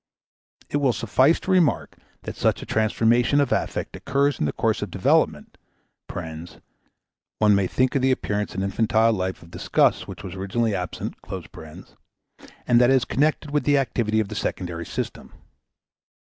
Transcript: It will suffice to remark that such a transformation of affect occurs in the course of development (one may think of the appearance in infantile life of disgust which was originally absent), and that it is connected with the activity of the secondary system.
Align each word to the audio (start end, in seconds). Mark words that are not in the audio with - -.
It 0.71 0.77
will 0.77 0.93
suffice 0.93 1.39
to 1.41 1.51
remark 1.51 1.95
that 2.23 2.35
such 2.35 2.63
a 2.63 2.65
transformation 2.65 3.39
of 3.39 3.51
affect 3.51 3.95
occurs 3.95 4.39
in 4.39 4.45
the 4.47 4.51
course 4.51 4.81
of 4.81 4.89
development 4.89 5.59
(one 6.07 7.53
may 7.53 7.67
think 7.67 7.93
of 7.93 8.01
the 8.01 8.09
appearance 8.09 8.55
in 8.55 8.63
infantile 8.63 9.13
life 9.13 9.43
of 9.43 9.51
disgust 9.51 10.07
which 10.07 10.23
was 10.23 10.33
originally 10.33 10.73
absent), 10.73 11.13
and 11.31 12.81
that 12.81 12.89
it 12.89 12.95
is 12.95 13.05
connected 13.05 13.51
with 13.51 13.63
the 13.63 13.77
activity 13.77 14.19
of 14.19 14.29
the 14.29 14.33
secondary 14.33 14.87
system. 14.87 15.33